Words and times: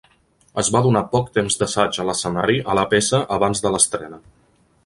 Es 0.61 0.69
va 0.75 0.79
donar 0.85 1.03
poc 1.11 1.29
temps 1.39 1.59
d'assaig 1.59 1.99
a 1.99 2.07
l'escenari 2.09 2.59
a 2.75 2.79
la 2.81 2.89
peça 2.95 3.23
abans 3.39 3.63
de 3.67 3.77
l'estrena. 3.77 4.23